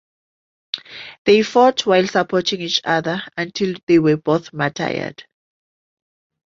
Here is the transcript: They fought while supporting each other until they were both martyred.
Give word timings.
They 1.25 1.43
fought 1.43 1.85
while 1.85 2.07
supporting 2.07 2.61
each 2.61 2.81
other 2.83 3.21
until 3.37 3.75
they 3.85 3.99
were 3.99 4.17
both 4.17 4.51
martyred. 4.51 5.27